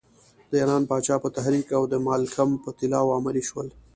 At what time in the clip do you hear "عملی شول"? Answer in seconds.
3.17-3.67